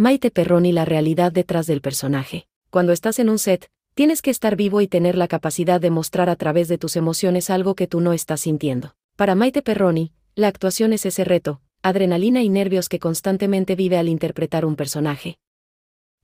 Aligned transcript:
Maite 0.00 0.30
Perroni 0.30 0.72
la 0.72 0.86
realidad 0.86 1.30
detrás 1.30 1.66
del 1.66 1.82
personaje. 1.82 2.46
Cuando 2.70 2.92
estás 2.92 3.18
en 3.18 3.28
un 3.28 3.38
set, 3.38 3.68
tienes 3.92 4.22
que 4.22 4.30
estar 4.30 4.56
vivo 4.56 4.80
y 4.80 4.88
tener 4.88 5.14
la 5.14 5.28
capacidad 5.28 5.78
de 5.78 5.90
mostrar 5.90 6.30
a 6.30 6.36
través 6.36 6.68
de 6.68 6.78
tus 6.78 6.96
emociones 6.96 7.50
algo 7.50 7.74
que 7.74 7.86
tú 7.86 8.00
no 8.00 8.14
estás 8.14 8.40
sintiendo. 8.40 8.94
Para 9.16 9.34
Maite 9.34 9.60
Perroni, 9.60 10.14
la 10.34 10.48
actuación 10.48 10.94
es 10.94 11.04
ese 11.04 11.24
reto, 11.24 11.60
adrenalina 11.82 12.42
y 12.42 12.48
nervios 12.48 12.88
que 12.88 12.98
constantemente 12.98 13.76
vive 13.76 13.98
al 13.98 14.08
interpretar 14.08 14.64
un 14.64 14.74
personaje. 14.74 15.36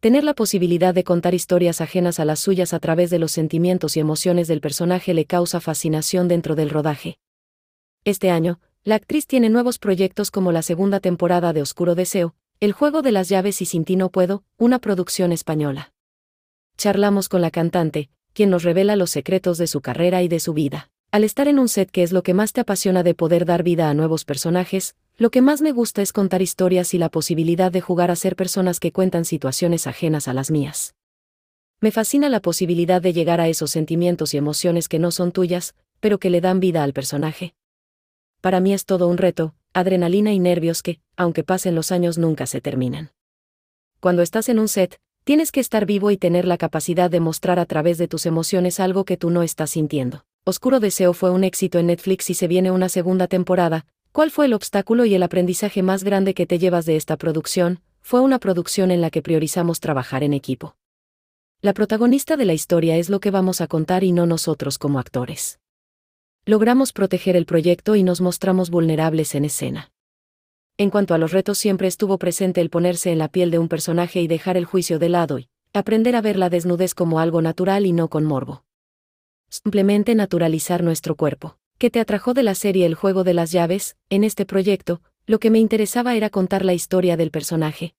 Tener 0.00 0.24
la 0.24 0.32
posibilidad 0.32 0.94
de 0.94 1.04
contar 1.04 1.34
historias 1.34 1.82
ajenas 1.82 2.18
a 2.18 2.24
las 2.24 2.40
suyas 2.40 2.72
a 2.72 2.78
través 2.78 3.10
de 3.10 3.18
los 3.18 3.32
sentimientos 3.32 3.98
y 3.98 4.00
emociones 4.00 4.48
del 4.48 4.62
personaje 4.62 5.12
le 5.12 5.26
causa 5.26 5.60
fascinación 5.60 6.28
dentro 6.28 6.54
del 6.54 6.70
rodaje. 6.70 7.18
Este 8.04 8.30
año, 8.30 8.58
la 8.84 8.94
actriz 8.94 9.26
tiene 9.26 9.50
nuevos 9.50 9.78
proyectos 9.78 10.30
como 10.30 10.50
la 10.50 10.62
segunda 10.62 10.98
temporada 10.98 11.52
de 11.52 11.60
Oscuro 11.60 11.94
Deseo, 11.94 12.34
El 12.58 12.72
juego 12.72 13.02
de 13.02 13.12
las 13.12 13.28
llaves 13.28 13.60
y 13.60 13.66
Sin 13.66 13.84
ti 13.84 13.96
no 13.96 14.08
puedo, 14.08 14.42
una 14.56 14.78
producción 14.78 15.30
española. 15.30 15.92
Charlamos 16.78 17.28
con 17.28 17.42
la 17.42 17.50
cantante, 17.50 18.08
quien 18.32 18.48
nos 18.48 18.62
revela 18.62 18.96
los 18.96 19.10
secretos 19.10 19.58
de 19.58 19.66
su 19.66 19.82
carrera 19.82 20.22
y 20.22 20.28
de 20.28 20.40
su 20.40 20.54
vida. 20.54 20.88
Al 21.10 21.22
estar 21.22 21.48
en 21.48 21.58
un 21.58 21.68
set 21.68 21.90
que 21.90 22.02
es 22.02 22.12
lo 22.12 22.22
que 22.22 22.32
más 22.32 22.54
te 22.54 22.62
apasiona 22.62 23.02
de 23.02 23.14
poder 23.14 23.44
dar 23.44 23.62
vida 23.62 23.90
a 23.90 23.94
nuevos 23.94 24.24
personajes, 24.24 24.96
lo 25.18 25.30
que 25.30 25.42
más 25.42 25.60
me 25.60 25.72
gusta 25.72 26.00
es 26.00 26.14
contar 26.14 26.40
historias 26.40 26.94
y 26.94 26.98
la 26.98 27.10
posibilidad 27.10 27.70
de 27.70 27.82
jugar 27.82 28.10
a 28.10 28.16
ser 28.16 28.36
personas 28.36 28.80
que 28.80 28.90
cuentan 28.90 29.26
situaciones 29.26 29.86
ajenas 29.86 30.26
a 30.26 30.32
las 30.32 30.50
mías. 30.50 30.94
Me 31.82 31.90
fascina 31.90 32.30
la 32.30 32.40
posibilidad 32.40 33.02
de 33.02 33.12
llegar 33.12 33.38
a 33.38 33.48
esos 33.48 33.70
sentimientos 33.70 34.32
y 34.32 34.38
emociones 34.38 34.88
que 34.88 34.98
no 34.98 35.10
son 35.10 35.30
tuyas, 35.30 35.74
pero 36.00 36.18
que 36.18 36.30
le 36.30 36.40
dan 36.40 36.60
vida 36.60 36.84
al 36.84 36.94
personaje 36.94 37.54
para 38.46 38.60
mí 38.60 38.72
es 38.72 38.86
todo 38.86 39.08
un 39.08 39.18
reto, 39.18 39.56
adrenalina 39.76 40.32
y 40.32 40.38
nervios 40.38 40.82
que, 40.82 41.00
aunque 41.18 41.44
pasen 41.44 41.74
los 41.74 41.92
años, 41.92 42.16
nunca 42.16 42.46
se 42.46 42.62
terminan. 42.62 43.10
Cuando 44.00 44.22
estás 44.22 44.48
en 44.48 44.58
un 44.58 44.68
set, 44.68 44.98
tienes 45.24 45.52
que 45.52 45.60
estar 45.60 45.84
vivo 45.84 46.10
y 46.10 46.16
tener 46.16 46.46
la 46.46 46.56
capacidad 46.56 47.10
de 47.10 47.20
mostrar 47.20 47.58
a 47.58 47.66
través 47.66 47.98
de 47.98 48.08
tus 48.08 48.24
emociones 48.24 48.80
algo 48.80 49.04
que 49.04 49.18
tú 49.18 49.28
no 49.28 49.42
estás 49.42 49.70
sintiendo. 49.70 50.24
Oscuro 50.44 50.80
Deseo 50.80 51.12
fue 51.12 51.30
un 51.30 51.44
éxito 51.44 51.78
en 51.78 51.88
Netflix 51.88 52.30
y 52.30 52.34
se 52.34 52.48
viene 52.48 52.70
una 52.70 52.88
segunda 52.88 53.26
temporada. 53.26 53.84
¿Cuál 54.12 54.30
fue 54.30 54.46
el 54.46 54.54
obstáculo 54.54 55.04
y 55.04 55.14
el 55.14 55.22
aprendizaje 55.22 55.82
más 55.82 56.04
grande 56.04 56.32
que 56.32 56.46
te 56.46 56.58
llevas 56.58 56.86
de 56.86 56.96
esta 56.96 57.18
producción? 57.18 57.80
Fue 58.00 58.20
una 58.20 58.38
producción 58.38 58.90
en 58.90 59.02
la 59.02 59.10
que 59.10 59.20
priorizamos 59.20 59.80
trabajar 59.80 60.22
en 60.22 60.32
equipo. 60.32 60.76
La 61.60 61.74
protagonista 61.74 62.38
de 62.38 62.46
la 62.46 62.54
historia 62.54 62.96
es 62.96 63.10
lo 63.10 63.20
que 63.20 63.30
vamos 63.30 63.60
a 63.60 63.66
contar 63.66 64.04
y 64.04 64.12
no 64.12 64.24
nosotros 64.24 64.78
como 64.78 64.98
actores 64.98 65.58
logramos 66.46 66.92
proteger 66.92 67.34
el 67.34 67.44
proyecto 67.44 67.96
y 67.96 68.04
nos 68.04 68.20
mostramos 68.20 68.70
vulnerables 68.70 69.34
en 69.34 69.44
escena. 69.44 69.90
En 70.78 70.90
cuanto 70.90 71.12
a 71.12 71.18
los 71.18 71.32
retos 71.32 71.58
siempre 71.58 71.88
estuvo 71.88 72.18
presente 72.18 72.60
el 72.60 72.70
ponerse 72.70 73.10
en 73.10 73.18
la 73.18 73.26
piel 73.26 73.50
de 73.50 73.58
un 73.58 73.68
personaje 73.68 74.22
y 74.22 74.28
dejar 74.28 74.56
el 74.56 74.64
juicio 74.64 75.00
de 75.00 75.08
lado 75.08 75.40
y 75.40 75.48
aprender 75.72 76.14
a 76.14 76.20
ver 76.20 76.36
la 76.36 76.48
desnudez 76.48 76.94
como 76.94 77.18
algo 77.18 77.42
natural 77.42 77.84
y 77.84 77.92
no 77.92 78.08
con 78.08 78.24
morbo. 78.24 78.64
Simplemente 79.48 80.14
naturalizar 80.14 80.84
nuestro 80.84 81.16
cuerpo. 81.16 81.58
¿Qué 81.78 81.90
te 81.90 81.98
atrajo 81.98 82.32
de 82.32 82.44
la 82.44 82.54
serie 82.54 82.86
El 82.86 82.94
juego 82.94 83.24
de 83.24 83.34
las 83.34 83.50
llaves? 83.50 83.96
En 84.08 84.22
este 84.22 84.46
proyecto, 84.46 85.02
lo 85.26 85.40
que 85.40 85.50
me 85.50 85.58
interesaba 85.58 86.14
era 86.14 86.30
contar 86.30 86.64
la 86.64 86.74
historia 86.74 87.16
del 87.16 87.32
personaje. 87.32 87.96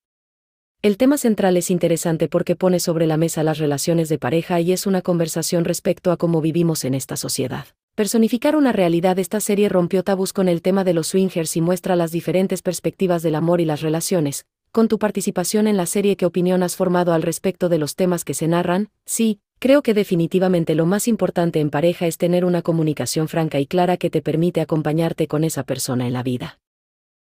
El 0.81 0.95
tema 0.95 1.17
central 1.17 1.57
es 1.57 1.69
interesante 1.69 2.29
porque 2.29 2.55
pone 2.55 2.79
sobre 2.79 3.07
la 3.07 3.17
mesa 3.17 3.43
las 3.43 3.57
relaciones 3.57 4.07
de 4.07 4.19
pareja 4.19 4.61
y 4.61 4.71
es 4.71 4.87
una 4.87 5.01
conversación 5.01 5.65
respecto 5.65 6.11
a 6.11 6.17
cómo 6.17 6.39
vivimos 6.39 6.85
en 6.85 6.93
esta 6.93 7.17
sociedad 7.17 7.65
personificar 7.97 8.55
una 8.55 8.73
realidad 8.73 9.17
esta 9.17 9.39
serie 9.39 9.69
rompió 9.69 10.03
tabús 10.03 10.31
con 10.31 10.47
el 10.49 10.61
tema 10.61 10.83
de 10.83 10.93
los 10.93 11.07
swingers 11.07 11.57
y 11.57 11.61
muestra 11.61 11.95
las 11.95 12.11
diferentes 12.11 12.61
perspectivas 12.61 13.23
del 13.23 13.33
amor 13.33 13.59
y 13.59 13.65
las 13.65 13.81
relaciones. 13.81 14.45
Con 14.71 14.87
tu 14.87 14.99
participación 14.99 15.65
en 15.65 15.77
la 15.77 15.87
serie, 15.87 16.15
¿qué 16.15 16.27
opinión 16.27 16.61
has 16.61 16.75
formado 16.75 17.11
al 17.11 17.23
respecto 17.23 17.69
de 17.69 17.79
los 17.79 17.95
temas 17.95 18.23
que 18.23 18.35
se 18.35 18.47
narran? 18.47 18.89
Sí, 19.07 19.39
creo 19.57 19.81
que 19.81 19.95
definitivamente 19.95 20.75
lo 20.75 20.85
más 20.85 21.07
importante 21.07 21.59
en 21.59 21.71
pareja 21.71 22.05
es 22.05 22.19
tener 22.19 22.45
una 22.45 22.61
comunicación 22.61 23.27
franca 23.27 23.59
y 23.59 23.65
clara 23.65 23.97
que 23.97 24.11
te 24.11 24.21
permite 24.21 24.61
acompañarte 24.61 25.27
con 25.27 25.43
esa 25.43 25.63
persona 25.63 26.05
en 26.05 26.13
la 26.13 26.21
vida. 26.21 26.59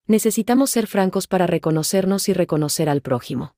Necesitamos 0.08 0.68
ser 0.68 0.86
francos 0.86 1.26
para 1.26 1.46
reconocernos 1.46 2.28
y 2.28 2.34
reconocer 2.34 2.90
al 2.90 3.00
prójimo. 3.00 3.54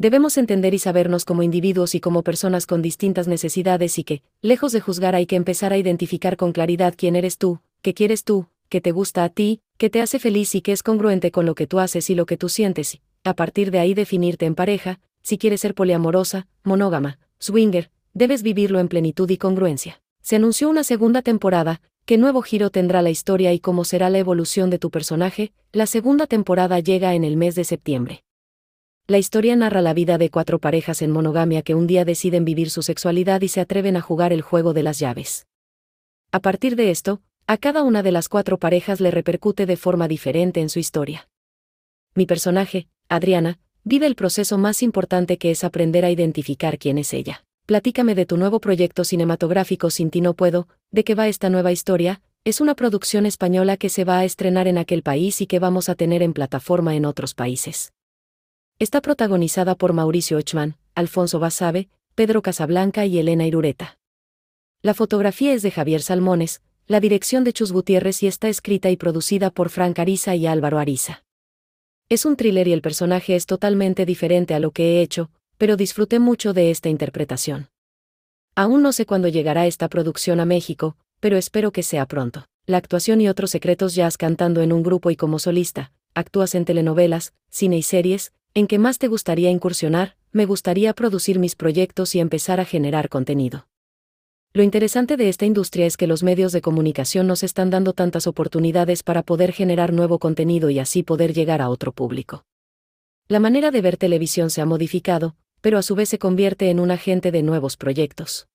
Debemos 0.00 0.38
entender 0.38 0.74
y 0.74 0.78
sabernos 0.78 1.24
como 1.24 1.42
individuos 1.42 1.96
y 1.96 2.00
como 2.00 2.22
personas 2.22 2.66
con 2.66 2.82
distintas 2.82 3.26
necesidades 3.26 3.98
y 3.98 4.04
que, 4.04 4.22
lejos 4.42 4.70
de 4.70 4.80
juzgar, 4.80 5.16
hay 5.16 5.26
que 5.26 5.34
empezar 5.34 5.72
a 5.72 5.76
identificar 5.76 6.36
con 6.36 6.52
claridad 6.52 6.94
quién 6.96 7.16
eres 7.16 7.36
tú, 7.36 7.58
qué 7.82 7.94
quieres 7.94 8.22
tú, 8.22 8.46
qué 8.68 8.80
te 8.80 8.92
gusta 8.92 9.24
a 9.24 9.28
ti, 9.28 9.60
qué 9.76 9.90
te 9.90 10.00
hace 10.00 10.20
feliz 10.20 10.54
y 10.54 10.60
qué 10.60 10.70
es 10.70 10.84
congruente 10.84 11.32
con 11.32 11.46
lo 11.46 11.56
que 11.56 11.66
tú 11.66 11.80
haces 11.80 12.10
y 12.10 12.14
lo 12.14 12.26
que 12.26 12.36
tú 12.36 12.48
sientes, 12.48 12.94
y, 12.94 13.00
a 13.24 13.34
partir 13.34 13.72
de 13.72 13.80
ahí 13.80 13.92
definirte 13.92 14.46
en 14.46 14.54
pareja, 14.54 15.00
si 15.20 15.36
quieres 15.36 15.62
ser 15.62 15.74
poliamorosa, 15.74 16.46
monógama, 16.62 17.18
swinger, 17.40 17.90
debes 18.14 18.44
vivirlo 18.44 18.78
en 18.78 18.86
plenitud 18.86 19.28
y 19.28 19.36
congruencia. 19.36 20.00
Se 20.22 20.36
anunció 20.36 20.70
una 20.70 20.84
segunda 20.84 21.22
temporada, 21.22 21.80
qué 22.04 22.18
nuevo 22.18 22.42
giro 22.42 22.70
tendrá 22.70 23.02
la 23.02 23.10
historia 23.10 23.52
y 23.52 23.58
cómo 23.58 23.84
será 23.84 24.10
la 24.10 24.18
evolución 24.18 24.70
de 24.70 24.78
tu 24.78 24.92
personaje, 24.92 25.50
la 25.72 25.86
segunda 25.86 26.28
temporada 26.28 26.78
llega 26.78 27.16
en 27.16 27.24
el 27.24 27.36
mes 27.36 27.56
de 27.56 27.64
septiembre. 27.64 28.22
La 29.10 29.16
historia 29.16 29.56
narra 29.56 29.80
la 29.80 29.94
vida 29.94 30.18
de 30.18 30.28
cuatro 30.28 30.58
parejas 30.58 31.00
en 31.00 31.10
monogamia 31.10 31.62
que 31.62 31.74
un 31.74 31.86
día 31.86 32.04
deciden 32.04 32.44
vivir 32.44 32.68
su 32.68 32.82
sexualidad 32.82 33.40
y 33.40 33.48
se 33.48 33.62
atreven 33.62 33.96
a 33.96 34.02
jugar 34.02 34.34
el 34.34 34.42
juego 34.42 34.74
de 34.74 34.82
las 34.82 34.98
llaves. 34.98 35.46
A 36.30 36.40
partir 36.40 36.76
de 36.76 36.90
esto, 36.90 37.22
a 37.46 37.56
cada 37.56 37.84
una 37.84 38.02
de 38.02 38.12
las 38.12 38.28
cuatro 38.28 38.58
parejas 38.58 39.00
le 39.00 39.10
repercute 39.10 39.64
de 39.64 39.78
forma 39.78 40.08
diferente 40.08 40.60
en 40.60 40.68
su 40.68 40.78
historia. 40.78 41.26
Mi 42.14 42.26
personaje, 42.26 42.86
Adriana, 43.08 43.58
vive 43.82 44.04
el 44.04 44.14
proceso 44.14 44.58
más 44.58 44.82
importante 44.82 45.38
que 45.38 45.52
es 45.52 45.64
aprender 45.64 46.04
a 46.04 46.10
identificar 46.10 46.78
quién 46.78 46.98
es 46.98 47.14
ella. 47.14 47.46
Platícame 47.64 48.14
de 48.14 48.26
tu 48.26 48.36
nuevo 48.36 48.60
proyecto 48.60 49.04
cinematográfico 49.04 49.88
Sin 49.88 50.10
ti 50.10 50.20
no 50.20 50.34
puedo, 50.34 50.68
de 50.90 51.04
qué 51.04 51.14
va 51.14 51.28
esta 51.28 51.48
nueva 51.48 51.72
historia, 51.72 52.20
es 52.44 52.60
una 52.60 52.74
producción 52.74 53.24
española 53.24 53.78
que 53.78 53.88
se 53.88 54.04
va 54.04 54.18
a 54.18 54.26
estrenar 54.26 54.68
en 54.68 54.76
aquel 54.76 55.02
país 55.02 55.40
y 55.40 55.46
que 55.46 55.60
vamos 55.60 55.88
a 55.88 55.94
tener 55.94 56.22
en 56.22 56.34
plataforma 56.34 56.94
en 56.94 57.06
otros 57.06 57.32
países. 57.32 57.94
Está 58.80 59.00
protagonizada 59.00 59.74
por 59.74 59.92
Mauricio 59.92 60.38
Ochman, 60.38 60.76
Alfonso 60.94 61.40
Basabe, 61.40 61.88
Pedro 62.14 62.42
Casablanca 62.42 63.06
y 63.06 63.18
Elena 63.18 63.44
Irureta. 63.44 63.98
La 64.82 64.94
fotografía 64.94 65.52
es 65.52 65.62
de 65.62 65.72
Javier 65.72 66.00
Salmones, 66.00 66.62
la 66.86 67.00
dirección 67.00 67.42
de 67.42 67.52
Chus 67.52 67.72
Gutiérrez 67.72 68.22
y 68.22 68.28
está 68.28 68.48
escrita 68.48 68.88
y 68.88 68.96
producida 68.96 69.50
por 69.50 69.70
Frank 69.70 69.98
Ariza 69.98 70.36
y 70.36 70.46
Álvaro 70.46 70.78
Ariza. 70.78 71.24
Es 72.08 72.24
un 72.24 72.36
thriller 72.36 72.68
y 72.68 72.72
el 72.72 72.80
personaje 72.80 73.34
es 73.34 73.46
totalmente 73.46 74.06
diferente 74.06 74.54
a 74.54 74.60
lo 74.60 74.70
que 74.70 74.92
he 74.92 75.02
hecho, 75.02 75.28
pero 75.56 75.76
disfruté 75.76 76.20
mucho 76.20 76.52
de 76.52 76.70
esta 76.70 76.88
interpretación. 76.88 77.70
Aún 78.54 78.82
no 78.82 78.92
sé 78.92 79.06
cuándo 79.06 79.26
llegará 79.26 79.66
esta 79.66 79.88
producción 79.88 80.38
a 80.38 80.44
México, 80.44 80.96
pero 81.18 81.36
espero 81.36 81.72
que 81.72 81.82
sea 81.82 82.06
pronto. 82.06 82.46
La 82.64 82.76
actuación 82.76 83.20
y 83.20 83.28
otros 83.28 83.50
secretos 83.50 83.96
jazz 83.96 84.16
cantando 84.16 84.62
en 84.62 84.72
un 84.72 84.84
grupo 84.84 85.10
y 85.10 85.16
como 85.16 85.40
solista, 85.40 85.90
actúas 86.14 86.54
en 86.54 86.64
telenovelas, 86.64 87.34
cine 87.50 87.76
y 87.76 87.82
series, 87.82 88.32
¿En 88.54 88.66
qué 88.66 88.78
más 88.78 88.98
te 88.98 89.08
gustaría 89.08 89.50
incursionar? 89.50 90.16
Me 90.32 90.46
gustaría 90.46 90.92
producir 90.94 91.38
mis 91.38 91.54
proyectos 91.54 92.14
y 92.14 92.20
empezar 92.20 92.60
a 92.60 92.64
generar 92.64 93.08
contenido. 93.08 93.66
Lo 94.52 94.62
interesante 94.62 95.16
de 95.16 95.28
esta 95.28 95.46
industria 95.46 95.86
es 95.86 95.96
que 95.96 96.06
los 96.06 96.22
medios 96.22 96.52
de 96.52 96.62
comunicación 96.62 97.26
nos 97.26 97.42
están 97.42 97.70
dando 97.70 97.92
tantas 97.92 98.26
oportunidades 98.26 99.02
para 99.02 99.22
poder 99.22 99.52
generar 99.52 99.92
nuevo 99.92 100.18
contenido 100.18 100.70
y 100.70 100.78
así 100.78 101.02
poder 101.02 101.34
llegar 101.34 101.60
a 101.60 101.68
otro 101.68 101.92
público. 101.92 102.44
La 103.28 103.40
manera 103.40 103.70
de 103.70 103.82
ver 103.82 103.98
televisión 103.98 104.48
se 104.50 104.62
ha 104.62 104.66
modificado, 104.66 105.36
pero 105.60 105.78
a 105.78 105.82
su 105.82 105.94
vez 105.94 106.08
se 106.08 106.18
convierte 106.18 106.70
en 106.70 106.80
un 106.80 106.90
agente 106.90 107.30
de 107.30 107.42
nuevos 107.42 107.76
proyectos. 107.76 108.48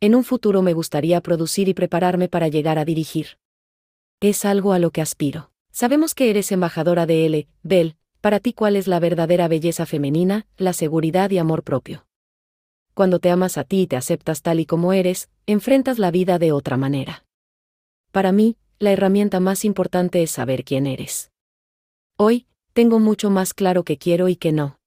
En 0.00 0.14
un 0.14 0.24
futuro 0.24 0.62
me 0.62 0.72
gustaría 0.72 1.20
producir 1.20 1.68
y 1.68 1.74
prepararme 1.74 2.28
para 2.28 2.48
llegar 2.48 2.78
a 2.78 2.84
dirigir. 2.84 3.38
Es 4.20 4.44
algo 4.44 4.72
a 4.72 4.78
lo 4.78 4.90
que 4.90 5.00
aspiro. 5.00 5.52
Sabemos 5.70 6.14
que 6.14 6.30
eres 6.30 6.50
embajadora 6.50 7.06
de 7.06 7.26
L. 7.26 7.48
Bell, 7.62 7.96
para 8.24 8.40
ti 8.40 8.54
cuál 8.54 8.76
es 8.76 8.88
la 8.88 9.00
verdadera 9.00 9.48
belleza 9.48 9.84
femenina, 9.84 10.46
la 10.56 10.72
seguridad 10.72 11.30
y 11.30 11.36
amor 11.36 11.62
propio. 11.62 12.06
Cuando 12.94 13.18
te 13.18 13.28
amas 13.28 13.58
a 13.58 13.64
ti 13.64 13.82
y 13.82 13.86
te 13.86 13.96
aceptas 13.96 14.40
tal 14.40 14.60
y 14.60 14.64
como 14.64 14.94
eres, 14.94 15.28
enfrentas 15.44 15.98
la 15.98 16.10
vida 16.10 16.38
de 16.38 16.50
otra 16.50 16.78
manera. 16.78 17.26
Para 18.12 18.32
mí, 18.32 18.56
la 18.78 18.92
herramienta 18.92 19.40
más 19.40 19.66
importante 19.66 20.22
es 20.22 20.30
saber 20.30 20.64
quién 20.64 20.86
eres. 20.86 21.32
Hoy, 22.16 22.46
tengo 22.72 22.98
mucho 22.98 23.28
más 23.28 23.52
claro 23.52 23.84
que 23.84 23.98
quiero 23.98 24.30
y 24.30 24.36
que 24.36 24.52
no. 24.52 24.78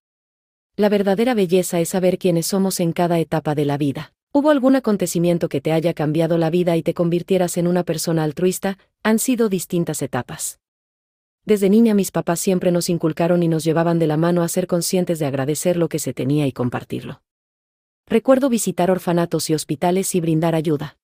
La 0.75 0.89
verdadera 0.89 1.35
belleza 1.35 1.79
es 1.79 1.89
saber 1.89 2.17
quiénes 2.17 2.47
somos 2.47 2.79
en 2.79 2.91
cada 2.91 3.19
etapa 3.19 3.53
de 3.53 3.65
la 3.65 3.77
vida. 3.77 4.13
¿Hubo 4.33 4.49
algún 4.49 4.75
acontecimiento 4.75 5.47
que 5.47 5.61
te 5.61 5.73
haya 5.73 5.93
cambiado 5.93 6.39
la 6.39 6.49
vida 6.49 6.75
y 6.75 6.81
te 6.81 6.95
convirtieras 6.95 7.57
en 7.57 7.67
una 7.67 7.83
persona 7.83 8.23
altruista? 8.23 8.79
Han 9.03 9.19
sido 9.19 9.47
distintas 9.47 10.01
etapas. 10.01 10.59
Desde 11.47 11.71
niña 11.71 11.95
mis 11.95 12.11
papás 12.11 12.39
siempre 12.39 12.71
nos 12.71 12.91
inculcaron 12.91 13.41
y 13.41 13.47
nos 13.47 13.63
llevaban 13.63 13.97
de 13.97 14.05
la 14.05 14.17
mano 14.17 14.43
a 14.43 14.47
ser 14.47 14.67
conscientes 14.67 15.17
de 15.17 15.25
agradecer 15.25 15.77
lo 15.77 15.89
que 15.89 15.97
se 15.97 16.13
tenía 16.13 16.45
y 16.45 16.51
compartirlo. 16.51 17.23
Recuerdo 18.05 18.49
visitar 18.49 18.91
orfanatos 18.91 19.49
y 19.49 19.55
hospitales 19.55 20.13
y 20.13 20.21
brindar 20.21 20.53
ayuda. 20.53 20.99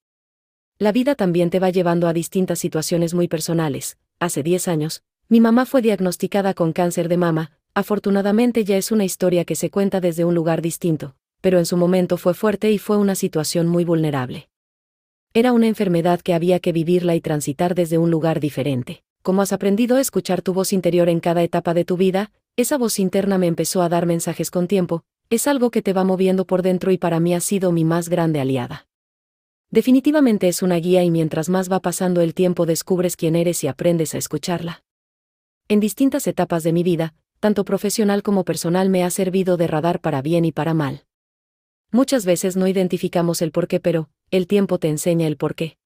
La 0.78 0.92
vida 0.92 1.16
también 1.16 1.50
te 1.50 1.60
va 1.60 1.72
llevando 1.72 2.08
a 2.08 2.14
distintas 2.14 2.60
situaciones 2.60 3.16
muy 3.16 3.28
personales. 3.28 3.98
Hace 4.20 4.44
10 4.44 4.68
años, 4.68 5.02
mi 5.30 5.40
mamá 5.40 5.66
fue 5.66 5.82
diagnosticada 5.82 6.54
con 6.54 6.74
cáncer 6.74 7.10
de 7.10 7.18
mama, 7.18 7.58
Afortunadamente 7.76 8.66
ya 8.66 8.78
es 8.78 8.92
una 8.92 9.04
historia 9.04 9.46
que 9.46 9.56
se 9.56 9.72
cuenta 9.72 10.00
desde 10.00 10.26
un 10.26 10.36
lugar 10.36 10.62
distinto, 10.62 11.16
pero 11.42 11.58
en 11.58 11.66
su 11.66 11.76
momento 11.76 12.18
fue 12.18 12.36
fuerte 12.36 12.72
y 12.72 12.78
fue 12.78 12.98
una 12.98 13.16
situación 13.16 13.68
muy 13.68 13.84
vulnerable. 13.84 14.48
Era 15.34 15.54
una 15.54 15.68
enfermedad 15.68 16.22
que 16.22 16.36
había 16.36 16.60
que 16.60 16.72
vivirla 16.72 17.16
y 17.16 17.22
transitar 17.22 17.74
desde 17.74 17.98
un 17.98 18.12
lugar 18.12 18.40
diferente. 18.40 19.04
Como 19.24 19.42
has 19.42 19.54
aprendido 19.54 19.96
a 19.96 20.02
escuchar 20.02 20.42
tu 20.42 20.54
voz 20.54 20.74
interior 20.74 21.08
en 21.08 21.22
cada 21.22 21.44
etapa 21.44 21.74
de 21.74 21.86
tu 21.86 21.96
vida, 21.96 22.32
esa 22.58 22.78
voz 22.78 23.00
interna 23.00 23.38
me 23.38 23.48
empezó 23.48 23.82
a 23.82 23.88
dar 23.88 24.06
mensajes 24.06 24.52
con 24.52 24.68
tiempo, 24.68 25.06
es 25.30 25.48
algo 25.48 25.72
que 25.72 25.82
te 25.82 25.94
va 25.94 26.04
moviendo 26.04 26.46
por 26.46 26.62
dentro 26.62 26.92
y 26.92 26.98
para 26.98 27.22
mí 27.22 27.34
ha 27.34 27.40
sido 27.40 27.72
mi 27.72 27.86
más 27.86 28.10
grande 28.10 28.42
aliada. 28.42 28.86
Definitivamente 29.72 30.50
es 30.50 30.62
una 30.62 30.76
guía 30.76 31.06
y 31.06 31.10
mientras 31.10 31.48
más 31.48 31.72
va 31.72 31.80
pasando 31.80 32.20
el 32.20 32.34
tiempo 32.34 32.66
descubres 32.66 33.16
quién 33.16 33.38
eres 33.38 33.64
y 33.64 33.68
aprendes 33.68 34.14
a 34.14 34.18
escucharla. 34.18 34.84
En 35.70 35.80
distintas 35.80 36.28
etapas 36.28 36.64
de 36.64 36.74
mi 36.74 36.84
vida, 36.84 37.16
tanto 37.40 37.64
profesional 37.64 38.24
como 38.24 38.44
personal 38.44 38.90
me 38.90 39.06
ha 39.06 39.10
servido 39.10 39.56
de 39.56 39.68
radar 39.68 40.02
para 40.02 40.22
bien 40.22 40.44
y 40.44 40.52
para 40.52 40.74
mal. 40.74 41.06
Muchas 41.92 42.26
veces 42.26 42.58
no 42.58 42.68
identificamos 42.68 43.42
el 43.42 43.52
porqué, 43.54 43.80
pero, 43.80 44.10
el 44.32 44.48
tiempo 44.48 44.80
te 44.80 44.90
enseña 44.90 45.28
el 45.28 45.38
porqué. 45.38 45.78